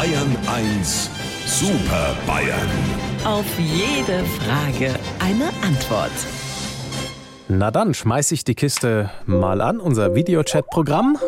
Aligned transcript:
Bayern 0.00 0.34
1 0.46 1.10
Super 1.44 2.16
Bayern. 2.26 2.70
Auf 3.22 3.44
jede 3.58 4.24
Frage 4.24 4.94
eine 5.18 5.48
Antwort. 5.62 6.10
Na 7.48 7.70
dann 7.70 7.92
schmeiß 7.92 8.32
ich 8.32 8.42
die 8.42 8.54
Kiste 8.54 9.10
mal 9.26 9.60
an. 9.60 9.78
Unser 9.78 10.14
Videochat-Programm 10.14 11.18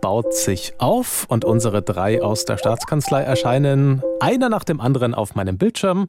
baut 0.00 0.32
sich 0.32 0.72
auf 0.78 1.26
und 1.28 1.44
unsere 1.44 1.82
drei 1.82 2.22
aus 2.22 2.46
der 2.46 2.56
Staatskanzlei 2.56 3.20
erscheinen 3.20 4.00
einer 4.20 4.48
nach 4.48 4.64
dem 4.64 4.80
anderen 4.80 5.12
auf 5.12 5.34
meinem 5.34 5.58
Bildschirm. 5.58 6.06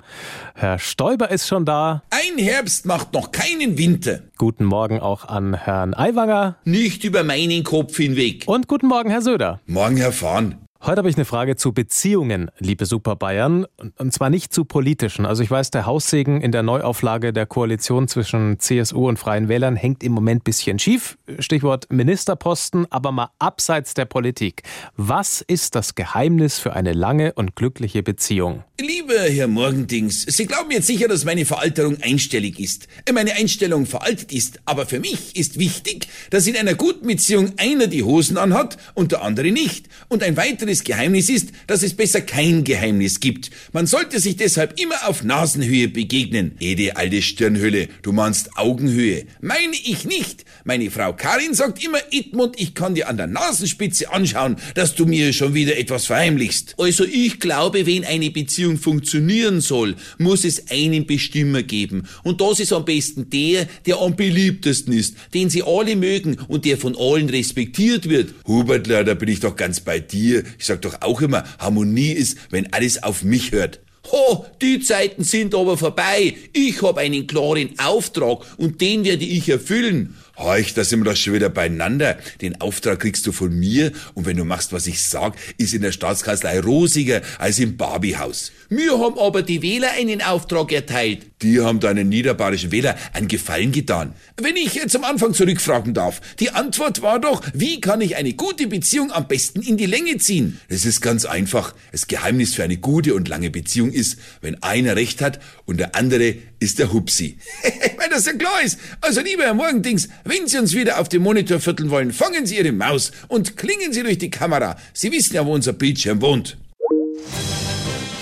Herr 0.55 0.80
Stoiber 0.80 1.30
ist 1.30 1.50
schon 1.50 1.66
da. 1.66 2.04
Ein 2.10 2.42
Herbst 2.42 2.86
macht 2.86 3.12
noch 3.12 3.34
keinen 3.34 3.78
Winter. 3.78 4.21
Guten 4.38 4.64
Morgen 4.64 5.02
auch 5.02 5.26
an 5.26 5.55
Herrn 5.55 5.94
Aiwanger. 5.94 6.55
Nicht 6.64 7.04
über 7.04 7.26
meinen 7.26 7.66
Kopf 7.66 7.98
hinweg. 7.98 8.46
Und 8.46 8.70
guten 8.70 8.88
Morgen, 8.88 9.10
Herr 9.10 9.21
Söder. 9.21 9.60
Morgen, 9.66 9.98
Herr 9.98 10.14
Fahn. 10.14 10.64
Heute 10.86 10.97
habe 10.97 11.09
ich 11.09 11.15
eine 11.15 11.23
Frage 11.23 11.55
zu 11.55 11.71
Beziehungen, 11.71 12.52
liebe 12.59 12.85
Super 12.85 13.16
Bayern. 13.16 13.66
Und 13.98 14.12
zwar 14.12 14.30
nicht 14.30 14.52
zu 14.52 14.66
politischen. 14.66 15.25
Also 15.25 15.41
ich 15.41 15.49
weiß, 15.49 15.71
der 15.71 15.85
Haussegen 15.85 16.41
in 16.41 16.52
der 16.52 16.62
Neuauflage 16.62 17.31
der 17.31 17.45
Koalition 17.45 18.09
zwischen 18.09 18.59
CSU 18.59 19.08
und 19.08 19.17
Freien 19.17 19.48
Wählern 19.48 19.77
hängt 19.77 20.03
im 20.03 20.11
Moment 20.11 20.41
ein 20.41 20.44
bisschen 20.44 20.80
schief. 20.80 21.17
Stichwort 21.39 21.89
Ministerposten, 21.89 22.85
aber 22.89 23.13
mal 23.13 23.30
abseits 23.39 23.94
der 23.94 24.03
Politik. 24.03 24.63
Was 24.98 25.39
ist 25.39 25.75
das 25.75 25.95
Geheimnis 25.95 26.59
für 26.59 26.73
eine 26.73 26.91
lange 26.91 27.31
und 27.31 27.55
glückliche 27.55 28.03
Beziehung? 28.03 28.66
Lieber 28.81 29.22
Herr 29.22 29.47
Morgendings, 29.47 30.23
Sie 30.27 30.47
glauben 30.47 30.72
jetzt 30.72 30.88
sicher, 30.88 31.08
dass 31.08 31.23
meine 31.23 31.45
Veralterung 31.45 31.95
einstellig 32.02 32.59
ist. 32.59 32.89
Meine 33.13 33.36
Einstellung 33.36 33.86
veraltet 33.86 34.34
ist. 34.34 34.59
Aber 34.66 34.86
für 34.86 35.00
mich 35.00 35.38
ist 35.38 35.58
wichtig, 35.58 36.09
dass 36.30 36.45
in 36.45 36.58
einer 36.58 36.73
guten 36.73 37.08
Beziehung 37.08 37.53
einer 37.55 37.88
die 37.88 38.03
Hosen 38.03 38.38
anhat 38.38 38.75
und 38.95 39.13
der 39.13 39.22
andere 39.22 39.52
nicht. 39.53 39.88
Und 40.09 40.23
ein 40.23 40.36
weiteres 40.36 40.73
weiteres 40.73 40.84
Geheimnis 40.84 41.30
ist, 41.30 41.50
dass 41.68 41.84
es 41.84 41.94
besser 41.94 42.22
kein 42.22 42.63
Geheimnis 42.63 43.20
gibt. 43.20 43.52
Man 43.73 43.86
sollte 43.86 44.20
sich 44.20 44.38
deshalb 44.38 44.80
immer 44.80 45.08
auf 45.08 45.23
Nasenhöhe 45.23 45.88
begegnen. 45.88 46.53
Ede 46.59 46.97
alte 46.97 47.22
Stirnhöhle, 47.22 47.89
du 48.02 48.11
meinst 48.11 48.58
Augenhöhe. 48.58 49.25
Meine 49.42 49.75
ich 49.84 50.06
nicht. 50.06 50.45
Meine 50.66 50.89
Frau 50.89 51.14
Karin 51.14 51.53
sagt 51.53 51.84
immer, 51.84 52.00
Edmund, 52.12 52.56
ich 52.58 52.73
kann 52.73 52.95
dir 52.95 53.08
an 53.08 53.17
der 53.17 53.28
Nasenspitze 53.28 54.12
anschauen, 54.12 54.56
dass 54.75 54.95
du 54.95 55.06
mir 55.06 55.34
schon 55.34 55.53
wieder 55.53 55.78
etwas 55.78 56.06
verheimlichst. 56.06 56.75
Also 56.78 57.06
ich 57.06 57.40
glaube, 57.40 57.86
wenn 57.86 58.06
eine 58.06 58.31
Beziehung 58.31 58.78
funktionieren 58.78 59.62
soll, 59.62 59.95
muss 60.17 60.45
es 60.45 60.72
einen 60.72 61.06
Bestimmer 61.06 61.64
geben. 61.64 62.08
Und 62.23 62.42
das 62.42 62.59
ist 62.59 62.73
am 62.73 62.86
besten 62.86 63.30
der, 63.30 63.67
der 63.86 64.00
am 64.00 64.16
beliebtesten 64.16 64.94
ist, 64.94 65.16
den 65.34 65.50
sie 65.50 65.64
alle 65.64 65.95
mögen 65.95 66.38
und 66.47 66.66
der 66.66 66.78
von 66.78 66.95
allen 66.97 67.30
respektiert 67.30 68.09
wird. 68.09 68.34
Hubertler, 68.47 69.03
da 69.03 69.14
bin 69.14 69.30
ich 69.30 69.40
doch 69.40 69.56
ganz 69.56 69.80
bei 69.81 70.00
dir. 70.00 70.44
Ich 70.64 70.67
sag 70.67 70.81
doch 70.81 71.02
auch 71.02 71.19
immer, 71.19 71.44
Harmonie 71.59 72.14
ist, 72.14 72.38
wenn 72.50 72.72
alles 72.72 73.03
auf 73.03 73.22
mich 73.22 73.52
hört. 73.52 73.81
Ho, 74.09 74.45
die 74.61 74.80
Zeiten 74.80 75.25
sind 75.25 75.53
aber 75.53 75.78
vorbei. 75.78 76.38
Ich 76.53 76.81
habe 76.81 77.02
einen 77.02 77.28
klaren 77.28 77.78
Auftrag 77.80 78.45
und 78.56 78.80
den 78.80 79.03
werde 79.03 79.25
ich 79.25 79.50
erfüllen. 79.50 80.16
Heuch, 80.36 80.73
da 80.73 80.84
sind 80.84 81.02
wir 81.02 81.12
doch 81.12 81.16
schon 81.16 81.34
wieder 81.34 81.50
beieinander. 81.50 82.17
Den 82.42 82.59
Auftrag 82.59 83.00
kriegst 83.00 83.28
du 83.28 83.31
von 83.31 83.53
mir 83.53 83.92
und 84.16 84.26
wenn 84.26 84.36
du 84.36 84.44
machst, 84.44 84.73
was 84.73 84.88
ich 84.88 85.03
sag, 85.03 85.36
ist 85.59 85.75
in 85.75 85.84
der 85.84 85.92
Staatskanzlei 85.92 86.59
rosiger 86.59 87.22
als 87.38 87.59
im 87.59 87.78
Barbiehaus. 87.78 88.52
Mir 88.67 88.98
haben 88.98 89.20
aber 89.20 89.44
die 89.44 89.62
Wähler 89.62 89.92
einen 89.92 90.23
Auftrag 90.23 90.72
erteilt. 90.72 91.28
Die 91.44 91.62
haben 91.62 91.80
deinen 91.80 92.09
niederbayerischen 92.09 92.72
Wähler 92.72 92.95
einen 93.14 93.28
Gefallen 93.28 93.72
getan. 93.72 94.16
Wenn 94.42 94.56
ich 94.56 94.80
zum 94.88 95.03
Anfang 95.03 95.36
zurückfragen 95.36 95.94
darf, 95.94 96.20
die 96.40 96.50
Antwort 96.50 97.03
war 97.03 97.20
doch, 97.20 97.44
wie 97.53 97.80
kann 97.80 98.02
ich 98.02 98.16
eine 98.16 98.34
gute 98.34 98.66
Beziehung 98.66 99.12
am 99.12 99.28
besten 99.28 99.62
in 99.62 99.78
die 99.78 99.86
Länge 99.86 100.18
ziehen? 100.18 100.59
Es 100.68 100.86
ist 100.86 101.02
ganz 101.02 101.25
einfach. 101.25 101.75
Das 101.92 102.08
Geheimnis 102.08 102.56
für 102.56 102.64
eine 102.64 102.78
gute 102.78 103.14
und 103.14 103.28
lange 103.28 103.52
Beziehung 103.52 103.92
ist, 103.92 104.18
wenn 104.42 104.64
einer 104.64 104.95
recht 104.95 105.22
hat 105.22 105.40
und 105.66 105.78
der 105.78 105.95
andere 105.95 106.34
ist 106.59 106.80
der 106.80 106.92
Hupsi. 106.92 107.38
Weil 108.04 108.09
das 108.09 108.25
ja 108.25 108.34
klar 108.34 108.62
ist. 108.62 108.78
Also 109.00 109.22
lieber 109.22 109.44
Herr 109.44 109.53
Morgendings, 109.53 110.09
wenn 110.25 110.46
Sie 110.46 110.58
uns 110.58 110.74
wieder 110.74 111.00
auf 111.00 111.08
dem 111.08 111.24
Monitor 111.24 111.62
vierteln 111.62 111.90
wollen, 111.90 112.12
fangen 112.12 112.46
Sie 112.46 112.58
Ihre 112.58 112.74
Maus 112.74 113.14
und 113.30 113.56
klingen 113.56 113.94
Sie 113.94 114.03
durch 114.03 114.18
die 114.18 114.30
Kamera. 114.30 114.75
Sie 114.91 115.09
wissen 115.14 115.36
ja, 115.36 115.46
wo 115.46 115.53
unser 115.53 115.72
Bildschirm 115.72 116.22
wohnt. 116.22 116.58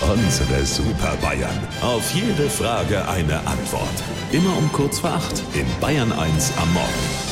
Unsere 0.02 0.66
Super 0.68 1.18
Bayern. 1.20 1.58
Auf 1.82 2.14
jede 2.14 2.48
Frage 2.48 3.08
eine 3.10 3.40
Antwort. 3.48 4.04
Immer 4.32 4.56
um 4.56 4.72
kurz 4.72 5.00
vor 5.00 5.14
acht 5.14 5.42
in 5.56 5.66
Bayern 5.80 6.12
1 6.12 6.52
am 6.58 6.72
Morgen. 6.74 7.31